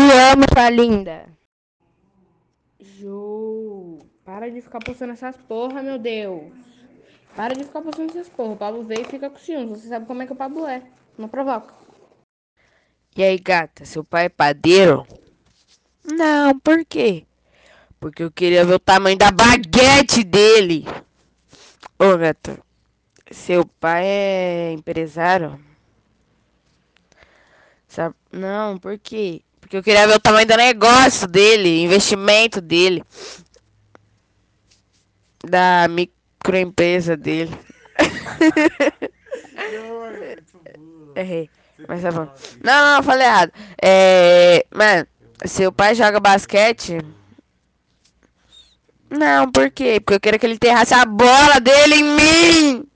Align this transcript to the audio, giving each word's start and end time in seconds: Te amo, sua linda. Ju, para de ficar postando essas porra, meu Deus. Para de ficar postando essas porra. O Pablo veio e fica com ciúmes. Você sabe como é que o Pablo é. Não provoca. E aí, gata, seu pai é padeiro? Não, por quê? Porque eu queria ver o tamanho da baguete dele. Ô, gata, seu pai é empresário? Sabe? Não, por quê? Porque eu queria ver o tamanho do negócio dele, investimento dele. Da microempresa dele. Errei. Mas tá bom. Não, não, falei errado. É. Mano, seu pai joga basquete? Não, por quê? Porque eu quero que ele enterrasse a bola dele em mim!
Te 0.00 0.18
amo, 0.32 0.44
sua 0.50 0.70
linda. 0.70 1.28
Ju, 2.80 3.98
para 4.24 4.50
de 4.50 4.62
ficar 4.62 4.78
postando 4.78 5.12
essas 5.12 5.36
porra, 5.36 5.82
meu 5.82 5.98
Deus. 5.98 6.50
Para 7.36 7.54
de 7.54 7.64
ficar 7.64 7.82
postando 7.82 8.10
essas 8.10 8.30
porra. 8.30 8.52
O 8.52 8.56
Pablo 8.56 8.82
veio 8.82 9.02
e 9.02 9.04
fica 9.04 9.28
com 9.28 9.36
ciúmes. 9.36 9.82
Você 9.82 9.88
sabe 9.88 10.06
como 10.06 10.22
é 10.22 10.26
que 10.26 10.32
o 10.32 10.36
Pablo 10.36 10.66
é. 10.66 10.82
Não 11.18 11.28
provoca. 11.28 11.74
E 13.14 13.22
aí, 13.22 13.38
gata, 13.38 13.84
seu 13.84 14.02
pai 14.02 14.24
é 14.24 14.28
padeiro? 14.30 15.06
Não, 16.02 16.58
por 16.58 16.82
quê? 16.86 17.26
Porque 18.00 18.22
eu 18.22 18.30
queria 18.30 18.64
ver 18.64 18.76
o 18.76 18.78
tamanho 18.78 19.18
da 19.18 19.30
baguete 19.30 20.24
dele. 20.24 20.86
Ô, 21.98 22.16
gata, 22.16 22.58
seu 23.30 23.66
pai 23.66 24.06
é 24.06 24.72
empresário? 24.72 25.62
Sabe? 27.86 28.14
Não, 28.32 28.78
por 28.78 28.98
quê? 28.98 29.42
Porque 29.60 29.76
eu 29.76 29.82
queria 29.82 30.06
ver 30.06 30.16
o 30.16 30.20
tamanho 30.20 30.46
do 30.46 30.56
negócio 30.56 31.28
dele, 31.28 31.82
investimento 31.82 32.60
dele. 32.60 33.04
Da 35.44 35.86
microempresa 35.88 37.16
dele. 37.16 37.56
Errei. 41.14 41.48
Mas 41.88 42.02
tá 42.02 42.10
bom. 42.10 42.28
Não, 42.62 42.96
não, 42.96 43.02
falei 43.02 43.26
errado. 43.26 43.52
É. 43.82 44.66
Mano, 44.74 45.06
seu 45.46 45.72
pai 45.72 45.94
joga 45.94 46.20
basquete? 46.20 46.98
Não, 49.10 49.50
por 49.50 49.70
quê? 49.70 50.00
Porque 50.00 50.14
eu 50.14 50.20
quero 50.20 50.38
que 50.38 50.46
ele 50.46 50.54
enterrasse 50.54 50.94
a 50.94 51.04
bola 51.04 51.60
dele 51.60 51.96
em 51.96 52.04
mim! 52.04 52.84